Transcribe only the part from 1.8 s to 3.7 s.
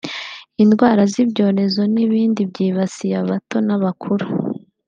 n’ibindi byibasiye abato